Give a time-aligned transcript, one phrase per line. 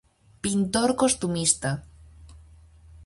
[0.45, 1.71] Pintor costumista.